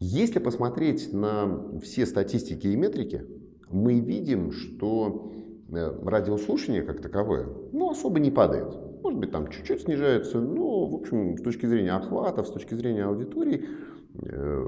[0.00, 3.26] Если посмотреть на все статистики и метрики,
[3.70, 5.30] мы видим, что
[5.70, 8.74] э, радиослушание как таковое ну, особо не падает.
[9.02, 13.04] Может быть, там чуть-чуть снижается, но, в общем, с точки зрения охватов, с точки зрения
[13.04, 13.66] аудитории,
[14.14, 14.64] э,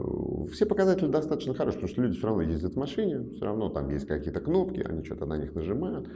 [0.52, 3.88] все показатели достаточно хорошие, потому что люди все равно ездят в машине, все равно там
[3.88, 6.10] есть какие-то кнопки, они что-то на них нажимают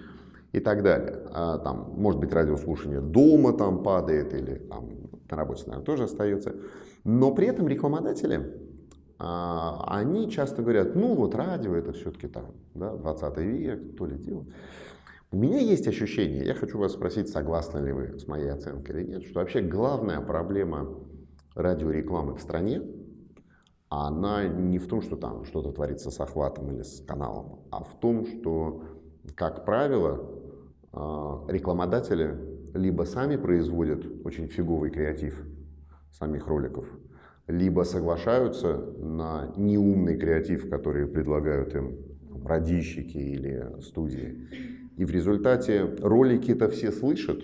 [0.52, 1.22] и так далее.
[1.32, 4.90] А там, может быть, радиослушание дома там падает или там
[5.30, 6.54] на работе, наверное, тоже остается.
[7.04, 8.52] Но при этом рекламодатели,
[9.18, 14.44] они часто говорят, ну вот радио это все-таки там, да, 20 век, то ли дело.
[15.32, 19.10] У меня есть ощущение, я хочу вас спросить, согласны ли вы с моей оценкой или
[19.10, 20.88] нет, что вообще главная проблема
[21.54, 22.82] радиорекламы в стране,
[23.88, 27.98] она не в том, что там что-то творится с охватом или с каналом, а в
[27.98, 28.82] том, что,
[29.34, 30.30] как правило,
[30.92, 32.36] а, рекламодатели
[32.74, 35.44] либо сами производят очень фиговый креатив
[36.12, 36.86] самих роликов,
[37.46, 41.96] либо соглашаются на неумный креатив, который предлагают им
[42.44, 44.48] радищики или студии.
[44.96, 47.42] И в результате ролики-то все слышат,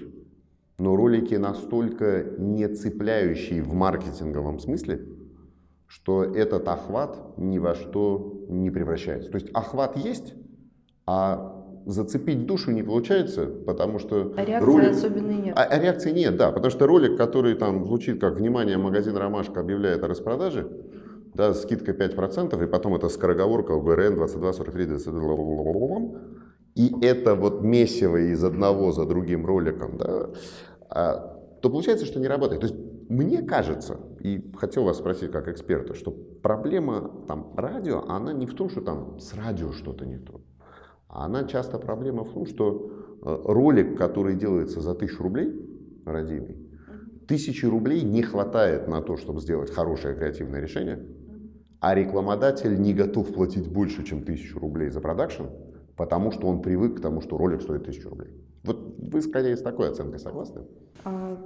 [0.78, 5.06] но ролики настолько не цепляющие в маркетинговом смысле,
[5.86, 9.30] что этот охват ни во что не превращается.
[9.30, 10.34] То есть охват есть,
[11.06, 14.32] а зацепить душу не получается, потому что...
[14.36, 14.90] А реакции ролик...
[14.90, 15.54] особенной нет.
[15.56, 19.60] А, а реакции нет, да, потому что ролик, который там звучит как «Внимание, магазин «Ромашка»
[19.60, 20.68] объявляет о распродаже»,
[21.34, 26.00] да, скидка 5%, и потом это скороговорка УГРН 22, 43, 22,
[26.74, 30.30] и это вот месиво из одного за другим роликом, да,
[30.88, 32.60] а, то получается, что не работает.
[32.60, 38.32] То есть мне кажется, и хотел вас спросить как эксперта, что проблема там радио, она
[38.32, 40.40] не в том, что там с радио что-то не то.
[41.12, 42.90] А она часто проблема в том, что
[43.22, 45.52] э, ролик, который делается за тысячу рублей,
[46.06, 46.56] родимый,
[47.28, 51.06] тысячи рублей не хватает на то, чтобы сделать хорошее креативное решение,
[51.80, 55.44] а рекламодатель не готов платить больше, чем тысячу рублей за продакшн,
[55.96, 58.30] потому что он привык к тому, что ролик стоит тысячу рублей.
[58.64, 60.62] Вот вы, скорее, с такой оценкой согласны?
[61.04, 61.36] А,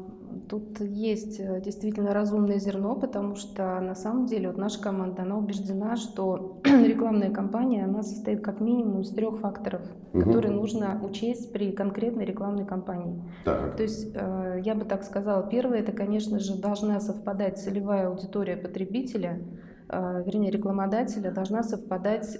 [0.49, 5.39] тут есть э, действительно разумное зерно, потому что на самом деле вот наша команда, она
[5.39, 9.81] убеждена, что рекламная кампания, она состоит как минимум из трех факторов,
[10.13, 10.25] угу.
[10.25, 13.23] которые нужно учесть при конкретной рекламной кампании.
[13.45, 13.77] Так.
[13.77, 18.57] То есть, э, я бы так сказала, первое, это, конечно же, должна совпадать целевая аудитория
[18.57, 19.41] потребителя,
[19.89, 22.39] вернее, рекламодателя должна совпадать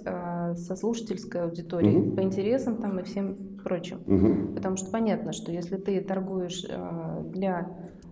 [0.55, 2.15] со слушательской аудиторией угу.
[2.17, 4.01] по интересам там и всем прочим.
[4.05, 4.55] Угу.
[4.55, 7.69] Потому что понятно, что если ты торгуешь э, для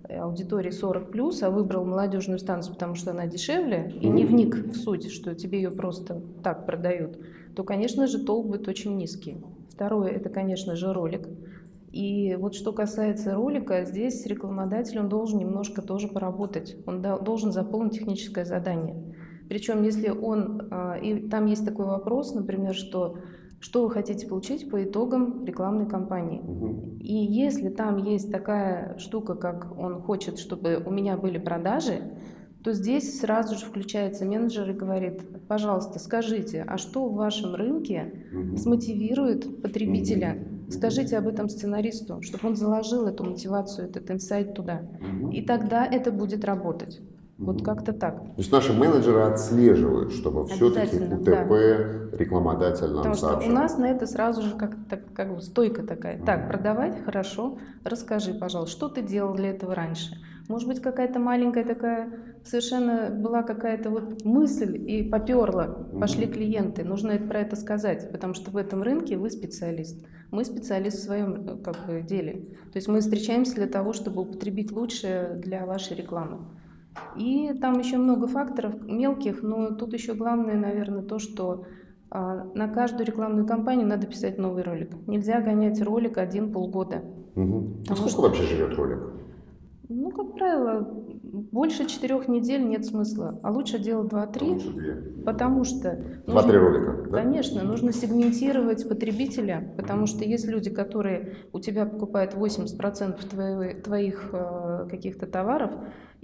[0.09, 4.75] аудитории 40 плюс, а выбрал молодежную станцию, потому что она дешевле, и не вник в
[4.75, 7.17] суть, что тебе ее просто так продают,
[7.55, 9.37] то, конечно же, толк будет очень низкий.
[9.69, 11.27] Второе, это, конечно же, ролик.
[11.91, 17.93] И вот что касается ролика, здесь рекламодатель, он должен немножко тоже поработать, он должен заполнить
[17.93, 19.15] техническое задание.
[19.47, 23.17] Причем, если он, э, и там есть такой вопрос, например, что
[23.65, 26.39] что вы хотите получить по итогам рекламной кампании.
[26.39, 26.97] Угу.
[26.99, 32.01] И если там есть такая штука, как он хочет, чтобы у меня были продажи,
[32.63, 38.27] то здесь сразу же включается менеджер и говорит, пожалуйста, скажите, а что в вашем рынке
[38.31, 38.57] угу.
[38.57, 40.35] смотивирует потребителя?
[40.35, 40.71] Угу.
[40.71, 44.81] Скажите об этом сценаристу, чтобы он заложил эту мотивацию, этот инсайт туда.
[45.31, 47.01] И тогда это будет работать.
[47.37, 48.17] Вот как-то так.
[48.17, 52.17] То есть наши менеджеры отслеживают, чтобы все-таки УТП да.
[52.17, 53.41] рекламодатель нам Потому сообщил.
[53.41, 56.17] что у нас на это сразу же как, так, как бы стойка такая.
[56.17, 56.25] Mm-hmm.
[56.25, 57.57] Так, продавать хорошо.
[57.83, 60.15] Расскажи, пожалуйста, что ты делал для этого раньше?
[60.47, 62.09] Может быть, какая-то маленькая такая,
[62.45, 66.83] совершенно была какая-то вот мысль и поперла, пошли клиенты.
[66.83, 70.05] Нужно это, про это сказать, потому что в этом рынке вы специалист.
[70.31, 72.33] Мы специалист в своем как бы, деле.
[72.71, 76.45] То есть мы встречаемся для того, чтобы употребить лучшее для вашей рекламы.
[77.15, 81.65] И там еще много факторов мелких, но тут еще главное, наверное, то, что
[82.09, 84.91] а, на каждую рекламную кампанию надо писать новый ролик.
[85.07, 87.03] Нельзя гонять ролик один полгода.
[87.35, 87.83] Угу.
[87.89, 88.21] А сколько что...
[88.21, 88.99] вообще живет ролик?
[89.87, 90.81] Ну, как правило,
[91.51, 94.59] больше четырех недель нет смысла, а лучше делать два-три,
[95.25, 95.99] потому что...
[96.25, 97.21] Два-три ролика, да?
[97.21, 104.29] Конечно, нужно сегментировать потребителя, потому что есть люди, которые у тебя покупают 80% твоих, твоих
[104.33, 105.71] э, каких-то товаров,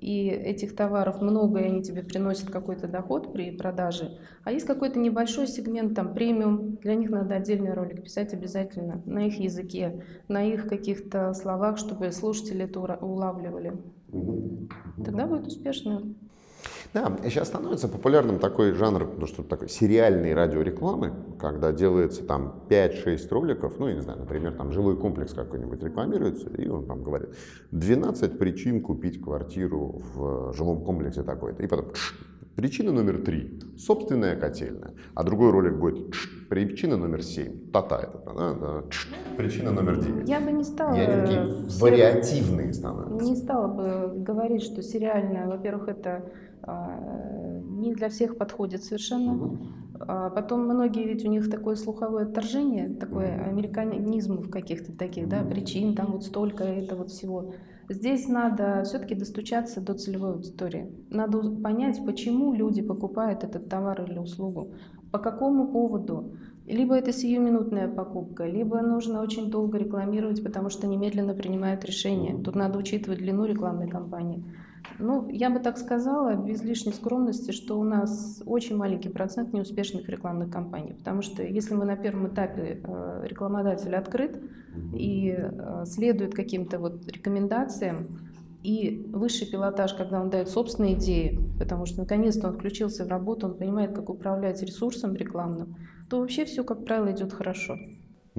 [0.02, 4.18] и этих товаров много, и они тебе приносят какой-то доход при продаже.
[4.44, 9.28] А есть какой-то небольшой сегмент, там, премиум, для них надо отдельный ролик писать обязательно, на
[9.28, 13.74] их языке, на их каких-то словах, чтобы слушатели это улавливали.
[15.06, 16.04] Тогда будет успешно.
[16.94, 23.30] Да, сейчас становится популярным такой жанр, ну что такой сериальной радиорекламы, когда делается там 5-6
[23.30, 27.30] роликов, ну, я не знаю, например, там жилой комплекс какой-нибудь рекламируется, и он там говорит
[27.72, 31.94] 12 причин купить квартиру в жилом комплексе такой-то, и потом
[32.56, 34.94] Причина номер три– собственная котельная.
[35.16, 36.14] А другой ролик будет
[36.52, 37.72] причина номер семь.
[37.72, 38.84] Тата это, да, да.
[39.38, 40.28] Причина номер девять.
[40.28, 40.94] Я бы не стала...
[40.96, 41.44] И они такие
[41.80, 43.26] вариативные становятся.
[43.26, 46.30] Не стала бы говорить, что сериальная, во-первых, это
[46.62, 49.34] а, не для всех подходит совершенно.
[49.34, 49.58] Угу.
[50.02, 55.44] А потом многие ведь у них такое слуховое отторжение, такой американизм в каких-то таких, да,
[55.44, 57.54] причин, там вот столько, это вот всего.
[57.88, 60.92] Здесь надо все-таки достучаться до целевой аудитории.
[61.10, 64.74] Надо понять, почему люди покупают этот товар или услугу,
[65.12, 66.32] по какому поводу.
[66.68, 72.38] Либо это сиюминутная покупка, либо нужно очень долго рекламировать, потому что немедленно принимают решение.
[72.42, 74.44] Тут надо учитывать длину рекламной кампании.
[75.00, 80.08] Ну, я бы так сказала, без лишней скромности, что у нас очень маленький процент неуспешных
[80.10, 80.94] рекламных кампаний.
[80.94, 84.40] Потому что если мы на первом этапе э, рекламодатель открыт
[84.94, 88.31] и э, следует каким-то вот рекомендациям,
[88.64, 93.48] и высший пилотаж, когда он дает собственные идеи, потому что наконец-то он включился в работу,
[93.48, 95.76] он понимает, как управлять ресурсом рекламным,
[96.10, 97.78] то вообще все, как правило, идет хорошо.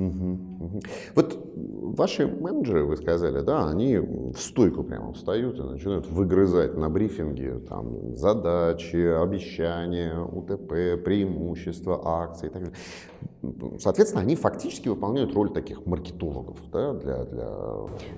[0.06, 0.80] Угу, угу.
[1.14, 6.88] Вот ваши менеджеры, вы сказали, да, они в стойку прямо встают и начинают выгрызать на
[6.88, 13.78] брифинге там, задачи, обещания, УТП, преимущества, акции и так далее.
[13.78, 17.48] Соответственно, они фактически выполняют роль таких маркетологов да, для, для...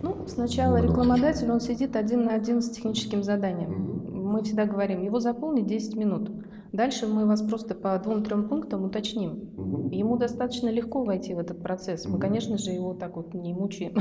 [0.02, 3.70] Ну, сначала рекламодатель, он сидит один на один с техническим заданием.
[3.70, 4.16] Угу.
[4.16, 6.30] Мы всегда говорим, его заполнить 10 минут.
[6.74, 9.48] Дальше мы вас просто по двум-трем пунктам уточним.
[9.56, 9.90] Угу.
[9.92, 12.04] Ему достаточно легко войти в этот процесс.
[12.04, 13.94] Мы, конечно же, его так вот не мучаем.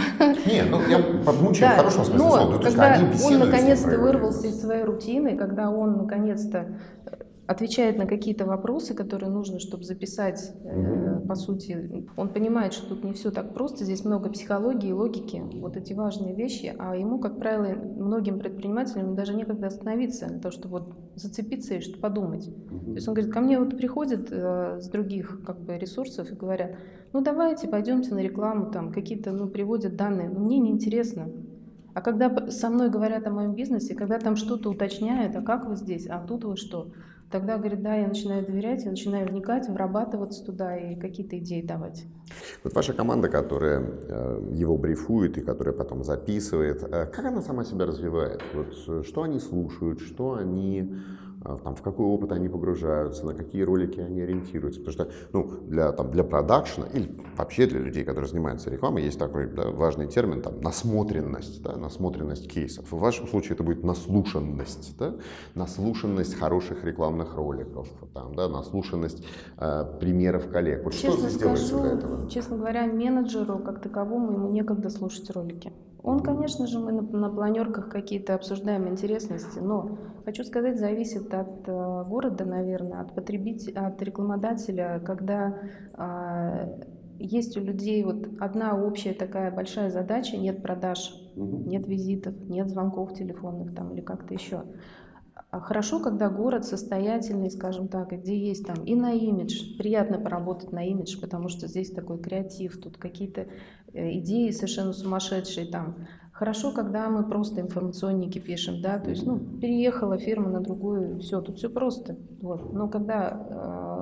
[0.48, 2.18] Не, ну я мучаю да, в хорошем смысле.
[2.18, 6.80] Но ну, когда он наконец-то вырвался из своей рутины, когда он наконец-то
[7.46, 12.06] отвечает на какие-то вопросы, которые нужно, чтобы записать, э, по сути.
[12.18, 16.36] Он понимает, что тут не все так просто, здесь много психологии, логики, вот эти важные
[16.36, 21.76] вещи, а ему, как правило, многим предпринимателям даже некогда остановиться, для того, чтобы вот зацепиться
[21.76, 22.46] и что подумать.
[22.46, 26.36] То есть он говорит, ко мне вот приходят э, с других как бы ресурсов и
[26.36, 26.76] говорят,
[27.14, 31.30] ну давайте пойдемте на рекламу, там какие-то, ну приводят данные, но мне неинтересно.
[31.94, 35.76] А когда со мной говорят о моем бизнесе, когда там что-то уточняют, а как вы
[35.76, 36.92] здесь, а тут вы что,
[37.34, 42.06] Тогда, говорит, да, я начинаю доверять, я начинаю вникать, врабатываться туда и какие-то идеи давать.
[42.64, 47.64] Вот ваша команда, которая э, его брифует и которая потом записывает, э, как она сама
[47.64, 48.44] себя развивает?
[48.54, 50.96] Вот э, что они слушают, что они
[51.44, 54.80] там, в какой опыт они погружаются, на какие ролики они ориентируются.
[54.82, 59.20] Потому что ну, для, там, для продакшена или вообще для людей, которые занимаются рекламой, есть
[59.20, 62.92] такой да, важный термин там, насмотренность, да, насмотренность кейсов.
[62.92, 65.16] В вашем случае это будет наслушанность, да,
[65.56, 69.26] наслушанность хороших рекламных роликов, там, да, наслушанность
[69.58, 70.84] э, примеров коллег.
[70.84, 72.30] Вот честно что скажу, для этого?
[72.30, 75.72] Честно говоря, менеджеру как таковому ему некогда слушать ролики.
[76.04, 81.68] Он, конечно же, мы на, на планерках какие-то обсуждаем интересности, но хочу сказать, зависит от
[81.68, 85.58] э, города, наверное, от потребителя, от рекламодателя, когда
[85.98, 86.84] э,
[87.20, 93.14] есть у людей вот одна общая такая большая задача, нет продаж, нет визитов, нет звонков
[93.14, 94.64] телефонных там или как-то еще.
[95.50, 100.72] А хорошо, когда город состоятельный, скажем так, где есть там и на имидж, приятно поработать
[100.72, 103.48] на имидж, потому что здесь такой креатив, тут какие-то
[103.94, 105.96] э, идеи совершенно сумасшедшие там.
[106.32, 111.42] Хорошо, когда мы просто информационники пишем, да, то есть, ну, переехала фирма на другую, все,
[111.42, 112.18] тут все просто.
[112.42, 112.74] Вот.
[112.74, 113.93] Но когда в,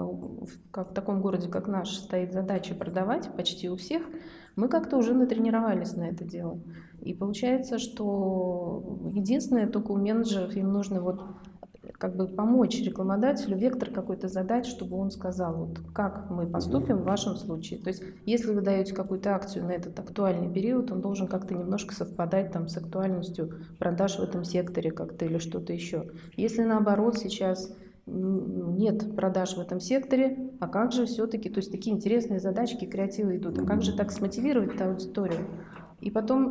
[0.71, 4.03] как, в таком городе, как наш, стоит задача продавать почти у всех,
[4.55, 6.59] мы как-то уже натренировались на это дело.
[7.01, 8.83] И получается, что
[9.13, 11.21] единственное, только у менеджеров им нужно вот
[12.01, 17.03] как бы помочь рекламодателю, вектор какой-то задать, чтобы он сказал, вот как мы поступим в
[17.03, 17.79] вашем случае.
[17.79, 21.93] То есть, если вы даете какую-то акцию на этот актуальный период, он должен как-то немножко
[21.93, 26.09] совпадать там с актуальностью продаж в этом секторе как-то или что-то еще.
[26.37, 27.71] Если наоборот сейчас
[28.11, 33.37] нет продаж в этом секторе, а как же все-таки, то есть такие интересные задачки, креативы
[33.37, 35.47] идут, а как же так смотивировать эту аудиторию?
[36.01, 36.49] И потом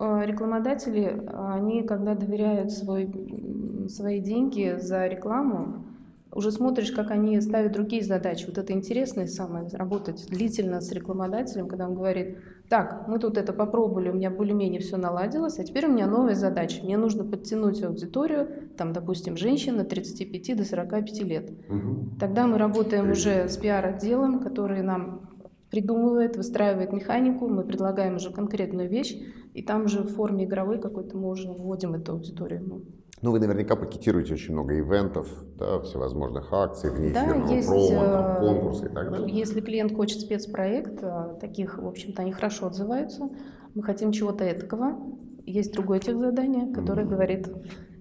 [0.00, 5.84] э, рекламодатели, они когда доверяют свой, свои деньги за рекламу,
[6.32, 8.46] уже смотришь, как они ставят другие задачи.
[8.46, 13.52] Вот это интересное самое, работать длительно с рекламодателем, когда он говорит, так, мы тут это
[13.52, 16.82] попробовали, у меня более-менее все наладилось, а теперь у меня новая задача.
[16.82, 21.50] Мне нужно подтянуть аудиторию, там, допустим, женщин от 35 до 45 лет.
[21.50, 22.18] Угу.
[22.18, 25.28] Тогда мы работаем уже с пиар-отделом, который нам
[25.70, 29.16] придумывает, выстраивает механику, мы предлагаем уже конкретную вещь,
[29.54, 32.84] и там же в форме игровой какой-то мы уже вводим эту аудиторию.
[33.22, 38.32] Ну, вы наверняка пакетируете очень много ивентов, да, всевозможных акций, внеэфирного да, есть, промо, там,
[38.32, 39.32] э, конкурсы и так далее.
[39.32, 43.30] Если клиент хочет спецпроект, э, таких, в общем-то, они хорошо отзываются.
[43.74, 44.98] Мы хотим чего-то этакого.
[45.46, 47.10] Есть другое техзадание, которое mm-hmm.
[47.10, 47.48] говорит,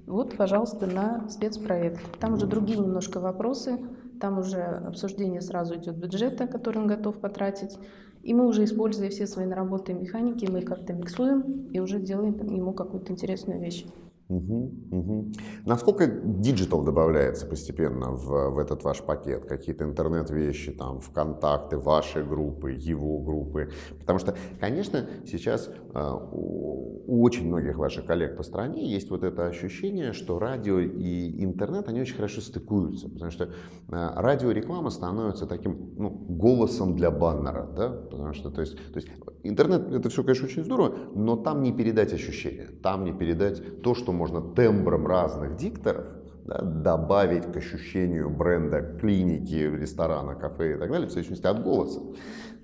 [0.08, 2.02] Вот, пожалуйста, на спецпроект.
[2.20, 3.80] Там уже другие немножко вопросы,
[4.20, 7.78] там уже обсуждение сразу идет бюджета, который он готов потратить.
[8.24, 12.34] И мы уже, используя все свои наработанные механики, мы их как-то миксуем и уже делаем
[12.48, 13.86] ему какую-то интересную вещь.
[14.32, 15.32] Угу, угу.
[15.66, 19.46] Насколько digital добавляется постепенно в, в этот ваш пакет?
[19.46, 23.72] Какие-то интернет-вещи, там, ВКонтакты, ваши группы, его группы?
[24.00, 29.48] Потому что, конечно, сейчас э, у очень многих ваших коллег по стране есть вот это
[29.48, 33.10] ощущение, что радио и интернет, они очень хорошо стыкуются.
[33.10, 33.50] Потому что э,
[33.90, 37.68] радиореклама становится таким ну, голосом для баннера.
[37.76, 37.90] Да?
[37.90, 39.10] Потому что, то есть, то есть
[39.44, 43.94] интернет, это все, конечно, очень здорово, но там не передать ощущения, там не передать то,
[43.94, 46.06] что можно тембром разных дикторов
[46.46, 52.02] да, добавить к ощущению бренда клиники, ресторана, кафе и так далее, в зависимости от голоса.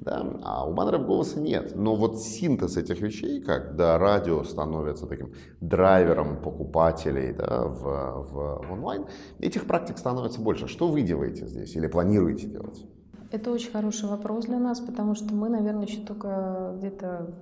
[0.02, 0.24] Да?
[0.44, 1.76] А у баннеров голоса нет.
[1.76, 9.06] Но вот синтез этих вещей, когда радио становится таким драйвером покупателей да, в, в, онлайн,
[9.40, 10.68] этих практик становится больше.
[10.68, 12.86] Что вы делаете здесь или планируете делать?
[13.32, 17.34] Это очень хороший вопрос для нас, потому что мы, наверное, еще только где-то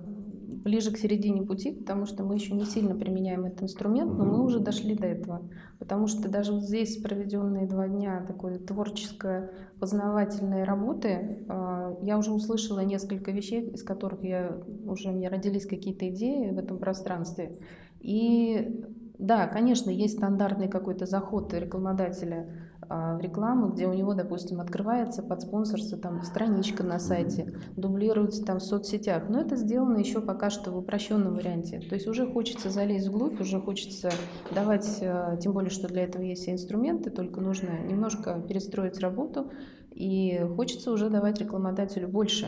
[0.46, 4.44] ближе к середине пути, потому что мы еще не сильно применяем этот инструмент, но мы
[4.44, 5.42] уже дошли до этого.
[5.78, 9.50] Потому что даже вот здесь проведенные два дня такой творческой
[9.80, 15.66] познавательной работы, а, я уже услышала несколько вещей, из которых я уже, у меня родились
[15.66, 17.58] какие-то идеи в этом пространстве.
[18.00, 18.84] И
[19.18, 25.42] да, конечно, есть стандартный какой-то заход рекламодателя в рекламу, где у него, допустим, открывается под
[25.42, 29.24] спонсорство там страничка на сайте, дублируется там в соцсетях.
[29.28, 31.80] Но это сделано еще пока что в упрощенном варианте.
[31.80, 34.10] То есть уже хочется залезть вглубь, уже хочется
[34.54, 39.50] давать, а, тем более, что для этого есть все инструменты, только нужно немножко перестроить работу,
[39.90, 42.46] и хочется уже давать рекламодателю больше.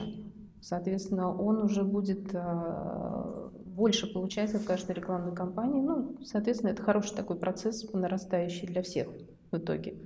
[0.60, 5.80] Соответственно, он уже будет а, больше получать от каждой рекламной кампании.
[5.80, 9.08] Ну, соответственно, это хороший такой процесс нарастающий для всех
[9.50, 9.96] в итоге.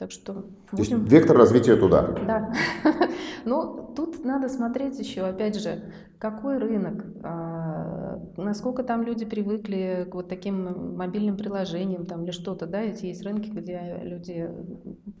[0.00, 0.42] Так что То
[0.72, 1.00] будем...
[1.02, 2.06] есть вектор развития туда.
[2.26, 2.54] Да.
[3.44, 10.14] Но тут надо смотреть еще, опять же, какой рынок, а, насколько там люди привыкли к
[10.14, 14.48] вот таким мобильным приложениям там, или что-то, да, эти есть рынки, где люди...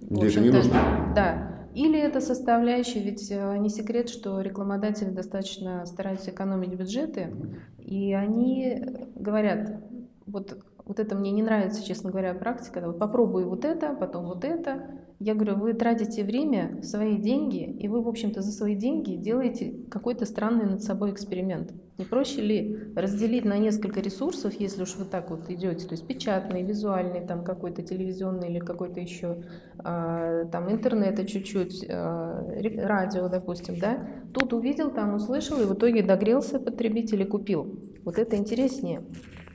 [0.00, 0.72] Где это не нужно.
[1.14, 1.66] Да.
[1.74, 7.34] Или это составляющая, ведь э, не секрет, что рекламодатели достаточно стараются экономить бюджеты,
[7.78, 8.82] и они
[9.14, 9.78] говорят,
[10.26, 10.58] вот
[10.90, 12.82] вот это мне не нравится, честно говоря, практика.
[12.84, 14.90] Вот попробую вот это, потом вот это.
[15.20, 19.72] Я говорю, вы тратите время, свои деньги, и вы, в общем-то, за свои деньги делаете
[19.88, 21.72] какой-то странный над собой эксперимент.
[21.96, 26.08] Не проще ли разделить на несколько ресурсов, если уж вы так вот идете, то есть
[26.08, 29.44] печатный, визуальный, там какой-то телевизионный или какой-то еще,
[29.78, 34.08] а, там интернета чуть-чуть, а, радио, допустим, да?
[34.34, 37.78] Тут увидел, там услышал, и в итоге догрелся потребитель и купил.
[38.04, 39.02] Вот это интереснее.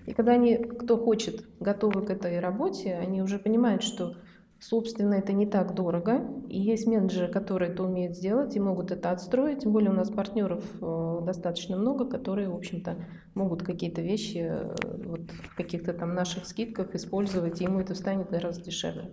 [0.06, 4.16] И когда они, кто хочет, готовы к этой работе, они уже понимают, что,
[4.60, 6.22] собственно, это не так дорого.
[6.48, 9.60] И есть менеджеры, которые это умеют сделать и могут это отстроить.
[9.60, 12.98] Тем более у нас партнеров э, достаточно много, которые, в общем-то,
[13.34, 18.30] могут какие-то вещи э, вот, в каких-то там наших скидках использовать, и ему это станет
[18.30, 19.12] гораздо дешевле.